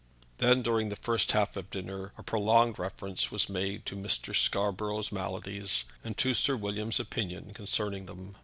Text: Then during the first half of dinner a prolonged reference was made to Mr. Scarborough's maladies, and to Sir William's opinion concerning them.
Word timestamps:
Then 0.39 0.63
during 0.63 0.89
the 0.89 0.95
first 0.95 1.33
half 1.33 1.55
of 1.55 1.69
dinner 1.69 2.11
a 2.17 2.23
prolonged 2.23 2.79
reference 2.79 3.29
was 3.29 3.47
made 3.47 3.85
to 3.85 3.95
Mr. 3.95 4.35
Scarborough's 4.35 5.11
maladies, 5.11 5.83
and 6.03 6.17
to 6.17 6.33
Sir 6.33 6.55
William's 6.55 6.99
opinion 6.99 7.53
concerning 7.53 8.07
them. 8.07 8.33